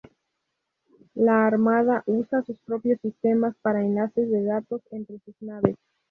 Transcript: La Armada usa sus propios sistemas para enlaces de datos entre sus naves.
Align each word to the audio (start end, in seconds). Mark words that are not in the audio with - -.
La 1.13 1.45
Armada 1.45 2.01
usa 2.07 2.41
sus 2.41 2.57
propios 2.65 2.99
sistemas 3.01 3.55
para 3.61 3.81
enlaces 3.83 4.31
de 4.31 4.41
datos 4.43 4.81
entre 4.89 5.19
sus 5.19 5.39
naves. 5.43 5.77